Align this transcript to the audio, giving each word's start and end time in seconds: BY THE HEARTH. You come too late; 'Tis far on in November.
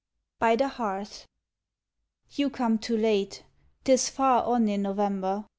BY 0.39 0.55
THE 0.55 0.67
HEARTH. 0.67 1.27
You 2.31 2.49
come 2.49 2.79
too 2.79 2.97
late; 2.97 3.43
'Tis 3.83 4.09
far 4.09 4.43
on 4.45 4.67
in 4.67 4.81
November. 4.81 5.45